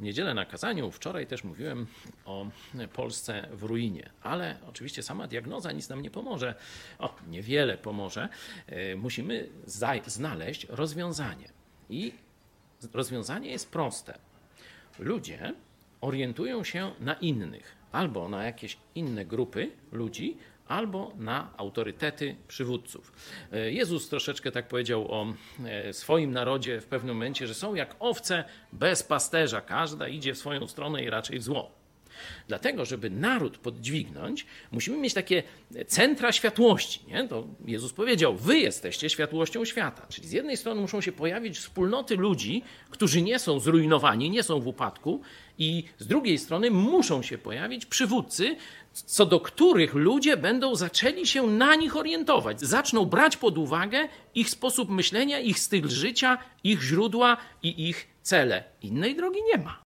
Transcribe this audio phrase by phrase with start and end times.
[0.00, 1.86] niedzielę na kazaniu, wczoraj też mówiłem
[2.24, 2.46] o
[2.92, 6.54] Polsce w ruinie, ale oczywiście sama diagnoza nic nam nie pomoże.
[6.98, 8.28] O, niewiele pomoże.
[8.66, 9.48] E, musimy
[10.06, 11.48] znaleźć rozwiązanie.
[11.90, 12.12] I
[12.92, 14.18] rozwiązanie jest proste.
[14.98, 15.52] Ludzie
[16.00, 20.36] orientują się na innych, albo na jakieś inne grupy ludzi,
[20.70, 23.12] albo na autorytety przywódców.
[23.52, 27.96] E, Jezus troszeczkę tak powiedział o e, swoim narodzie w pewnym momencie, że są jak
[27.98, 31.79] owce bez pasterza, każda idzie w swoją stronę i raczej w zło.
[32.48, 35.42] Dlatego, żeby naród podźwignąć, musimy mieć takie
[35.86, 37.00] centra światłości.
[37.08, 37.28] Nie?
[37.28, 40.06] To Jezus powiedział: Wy jesteście światłością świata.
[40.08, 44.60] Czyli z jednej strony muszą się pojawić wspólnoty ludzi, którzy nie są zrujnowani, nie są
[44.60, 45.20] w upadku,
[45.60, 48.56] i z drugiej strony muszą się pojawić przywódcy,
[48.92, 52.60] co do których ludzie będą zaczęli się na nich orientować.
[52.60, 58.64] Zaczną brać pod uwagę ich sposób myślenia, ich styl życia, ich źródła i ich cele.
[58.82, 59.82] Innej drogi nie ma.